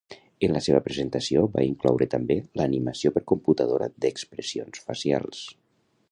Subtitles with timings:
[0.45, 5.43] En la seva presentació va incloure també l'animació per computadora d'expressions facials.